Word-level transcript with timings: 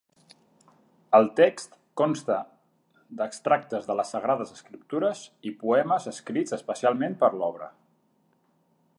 El 1.17 1.27
text 1.39 1.75
consta 2.01 2.37
d'extractes 3.19 3.85
de 3.89 3.97
les 3.99 4.13
Sagrades 4.15 4.53
Escriptures 4.55 5.21
i 5.51 5.53
poemes 5.65 6.09
escrits 6.13 6.57
especialment 6.59 7.19
per 7.25 7.31
l'obra. 7.43 7.69